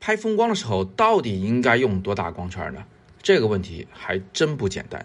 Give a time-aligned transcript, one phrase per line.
[0.00, 2.82] 拍风光的时候，到底应该用多大光圈呢？
[3.22, 5.04] 这个问题还真不简单。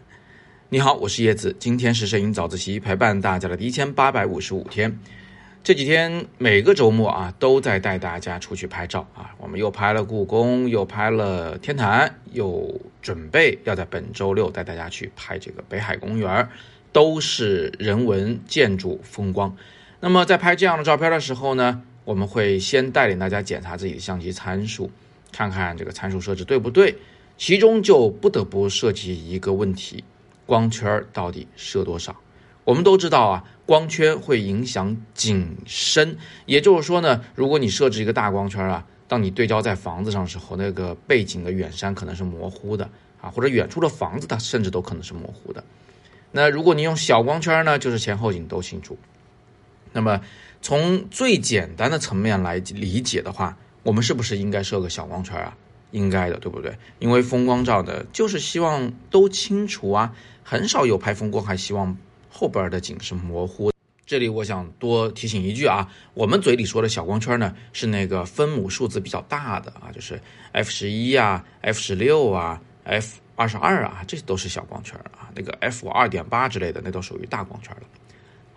[0.69, 4.97] 你好，我是叶子，今天是摄影早自习陪伴大家的第一千八百五十五天。
[5.65, 9.35] 这几天每个周末啊，都在带大家出去拍照啊。
[9.37, 16.47] 我们又拍了故宫，又拍了天坛，又准备要在本周六带大家去拍这个北海公园，
[16.93, 19.57] 都是人文建筑风光。
[19.99, 21.83] 那么在拍这样的照片的时候呢？
[22.05, 24.91] 我们会先带领大家检查自己的相机参数，
[25.31, 26.95] 看看这个参数设置对不对。
[27.35, 30.03] 其中就不得不涉及一个问题：
[30.45, 32.15] 光圈到底设多少？
[32.63, 36.17] 我们都知道啊，光圈会影响景深。
[36.45, 42.87] 也就是说呢，如果你设置一个大光圈啊，当你对焦在房子上的时候，那个背景的远山可能是模糊的
[43.19, 45.63] 啊，或者远处的房子它甚至都可能是模糊的。
[46.31, 48.95] 那如果你用小光圈呢，就是前后景都清楚。
[49.91, 50.21] 那么。
[50.65, 55.55] 从最简单的层面来理解的话，我们是不是应该设个小光圈啊？
[55.91, 56.75] 应该的，对不对？
[56.97, 61.95] 因为风光照的就是希望都清楚啊，很少有拍风光还希望
[62.31, 63.71] 后边的景是模糊。
[64.07, 70.19] 这里我想多提醒一句啊，我们嘴里说的小光圈呢，是那个分母数字比较大的啊，就是
[70.51, 75.29] f 十一啊、f 十六啊、f 二十二啊，这都是小光圈啊。
[75.35, 77.83] 那个 f 二点八之类的，那都属于大光圈了。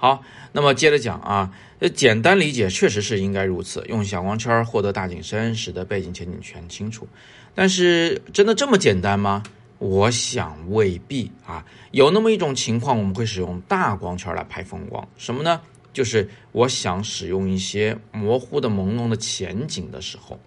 [0.00, 7.06] 好，那么接着讲啊，呃，简单理解确实是应该如此，用小光圈获得大景深，使得背景前景全清楚。
[7.52, 9.42] 但是真的这么简单吗？
[9.78, 11.66] 我想未必啊。
[11.90, 15.60] 有那么一种情况，我们会使用大光圈来拍风光，什么呢？
[15.92, 20.38] 就是我想使用一些模糊的、朦胧的前景的时候。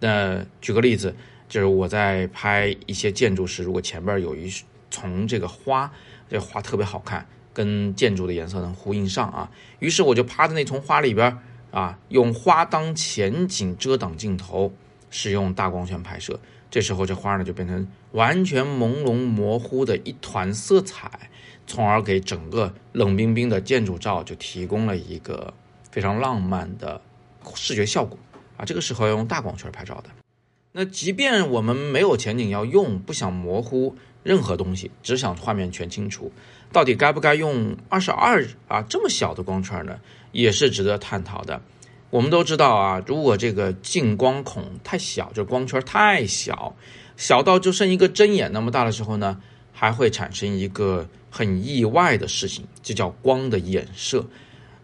[0.00, 1.14] 那举个例子，
[1.46, 4.50] 就是我在拍一些建筑时，如果前边有一
[4.90, 5.92] 丛这个花，
[6.30, 7.26] 这花特别好看。
[7.58, 11.36] 跟建筑的颜色能呼应上啊，于是我就趴在那丛花里边
[11.72, 14.72] 啊，用花当前景遮挡镜头，
[15.10, 16.38] 使用大光圈拍摄。
[16.70, 21.30] 这时候这花呢就变成完全朦胧模糊的一团色彩，
[21.66, 25.52] 从而给整个冷冰冰的建筑照就提供了一个
[25.90, 27.00] 非常浪漫的
[27.56, 28.16] 视觉效果
[28.56, 28.64] 啊。
[28.64, 30.10] 这个时候要用大光圈拍照的。
[30.70, 36.30] 那即便我们没有前景要用，不想模糊任何东西，只想画面全清楚。
[36.72, 39.98] 到底该不该用二十二啊这么小的光圈呢？
[40.32, 41.60] 也是值得探讨的。
[42.10, 46.74] 我们都知道啊，如果这个进光孔太小，就光圈太小，
[47.16, 49.40] 小到就剩一个针眼那么大的时候呢，
[49.72, 54.24] 还会产生一个很意外的事情，就叫光的衍射。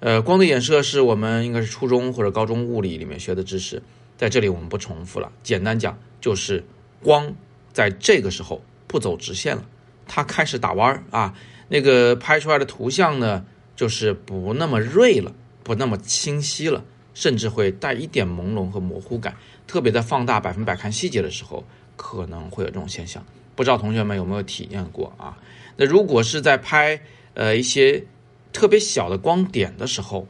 [0.00, 3.82] 呃，光的衍射是我们应该是初中或者高中物理里面学的知识，
[4.18, 5.32] 在这里我们不重复了。
[5.42, 6.62] 简单讲，就是
[7.02, 7.34] 光
[7.72, 9.64] 在这个时候不走直线了，
[10.06, 11.34] 它开始打弯儿啊。
[11.68, 13.44] 那个拍出来的图像呢，
[13.74, 15.32] 就是不那么锐了，
[15.62, 19.36] 不那么清晰了，甚至会带一点朦胧和模糊感。
[19.66, 21.64] 特别在放大百分百看细节的时候，
[21.96, 23.24] 可能会有这种现象。
[23.56, 25.38] 不知道同学们有没有体验过啊？
[25.76, 27.00] 那如果是在拍
[27.34, 28.04] 呃一些
[28.52, 30.28] 特别小的光点的时候，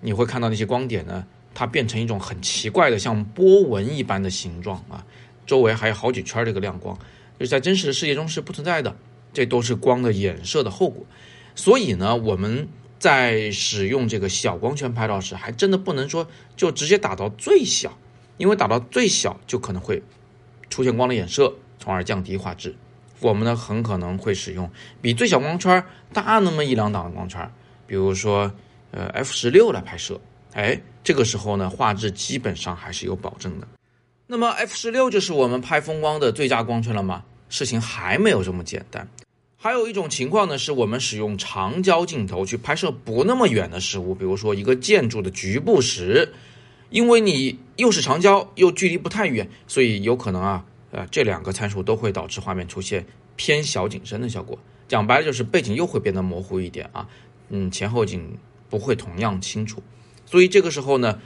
[0.00, 5.06] 你会看到那些光点呢，它变成一种很奇怪的像波纹一般的形状啊，
[5.46, 6.98] 周围还有好几圈这个亮光，
[7.38, 8.96] 就是在真实的世界中是不存在的。
[9.32, 11.04] 这都是光的衍射的后果，
[11.54, 17.98] 所以呢，我们在使用这个小光圈拍照时，还真的不能说就直接打到最小，
[18.36, 20.02] 因为打到最小就可能会
[20.68, 22.74] 出现光的衍射，从而降低画质。
[23.20, 27.50] 我们呢，很可能会使用比最小光圈大那么一两档的光圈，
[27.86, 28.52] 比如说
[28.90, 30.20] 呃 f 十六来拍摄，
[30.52, 33.66] 哎，这个时候呢，画质基本上还是有保证的。
[34.26, 37.24] 那么 f 十六就是我们拍风光的最佳光圈了吗？
[37.48, 39.06] 事情还没有这么简单。
[39.64, 46.34] 还有一种情况呢，是我们使用长焦镜头去拍摄不那么远的事物，比如说一个建筑的局部时，
[46.90, 53.06] 因为你又是长焦又距离不太远，所以有可能啊，呃，这两个参数都会导致画面出现
[53.36, 54.58] 偏小景深的效果。
[54.88, 57.08] 讲白了就是背景又会变得模糊一点啊，
[57.48, 58.36] 嗯，前后景
[58.68, 59.80] 不会同样清楚。
[60.26, 61.20] 所以这个时候呢，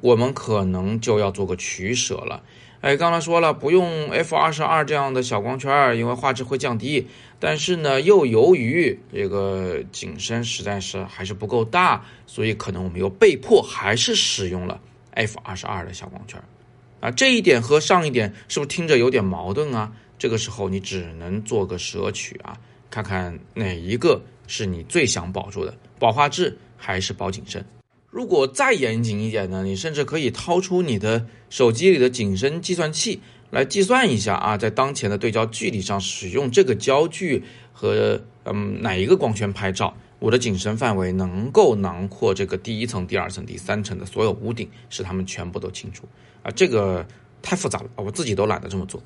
[0.00, 2.42] 我们可能就要做个取舍了。
[2.82, 7.06] 哎，刚才说了不用 f 二十二这样的小光圈，因为画质会降低。
[7.38, 14.80] 但是呢，又由于这个景深实在是还是不够大，所以可能我们又被迫还是使用了
[15.12, 16.42] f 二十二的小光圈。
[16.98, 19.92] 啊，这一点和上一点是不是听着有点矛盾啊？
[20.18, 22.58] 这个时候你只能做个舍取啊，
[22.90, 27.64] 看看哪一个是你最想保住的，保画质还是保景深？
[28.12, 37.42] 如果再严谨一点呢，你甚至可以掏出你的手机里的景深计算器来计算一下啊，在当前的对焦距离上使用这个焦距
[37.72, 46.06] 和嗯哪一个光圈拍照，我的景深范围能够囊括这个第一层、第二层、第三层的所有屋顶，使它们全部都清楚
[46.42, 46.50] 啊。
[46.50, 47.06] 这个
[47.40, 49.02] 太复杂了，我自己都懒得这么做。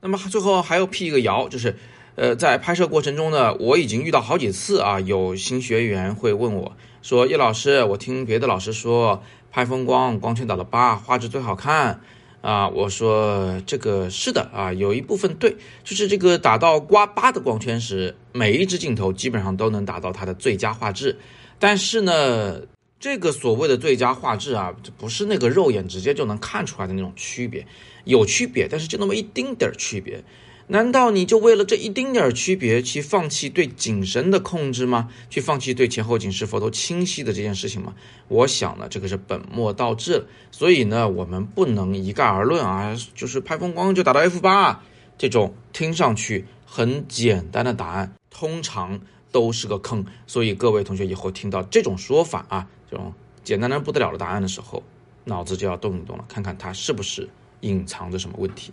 [0.00, 1.76] 那么最后还要辟一个谣，就是，
[2.16, 12.00] 呃，在拍摄过程中呢，我已经遇到好几次啊，有新学员会问我说：“叶老师，我听别的老师说拍风光，光圈打到八，画质最好看。”
[12.40, 21.16] 啊，我说这个是的啊，有一部分对，就是这个打到刮八的光圈时，每一只镜头基本上都能达到它的最佳画质。
[21.58, 22.60] 但是呢，
[23.00, 27.66] 这个所谓的最佳画质啊，不是那个肉眼直接就能看出来的那种区别，
[28.04, 30.22] 有区别，但是就那么一丁点儿区别。
[30.66, 35.10] 难道你就为了这一丁点儿区别去放弃对景深的控制吗？
[35.28, 37.92] 去放弃对前后景是否都清晰的这件事情吗？
[38.28, 40.26] 我想呢，这个是本末倒置了。
[40.50, 44.82] 所以呢，我们不能一概而论啊，就是拍风光就打到 F 八
[45.18, 48.98] 这种听上去很简单的答案，通常
[49.30, 50.04] 都是个坑。
[50.26, 53.12] 所以各位同学以后听到这种说法啊，这种
[53.42, 54.82] 简单的不得了的答案的时候，
[55.24, 57.28] 脑子就要动一动了，看看它是不是
[57.60, 58.72] 隐藏着什么问题。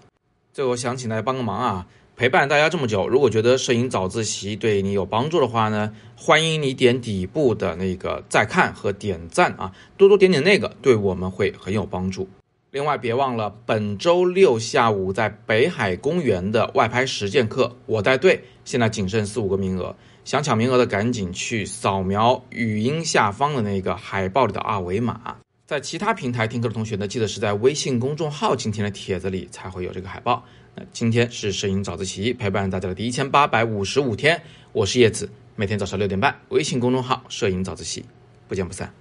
[0.53, 1.87] 最后想请大家帮个忙啊，
[2.17, 12.27] 陪伴大家这么久，如果觉得摄影早自习对你有帮助的话呢，欢迎你点底部的那个再看和点赞啊，多多点点那个，对我们会很有帮助。
[12.71, 19.95] 另外别忘了本周六下午在北海公园的外拍实践课，我带队，现在仅剩四五个名额，
[20.25, 25.37] 想抢名额的赶紧去扫描语音下方的那个海报里的二维码。
[25.71, 30.43] 在其他平台听课的同学呢，记得是在微信公众号今天的帖子里才会有这个海报。
[30.75, 34.41] 那今天是摄影早自习陪伴大家的第一千八百五十五天，
[34.73, 38.03] 我是叶子，每天早上六点半，微信公众号摄影早自习，
[38.49, 38.93] 不见不散。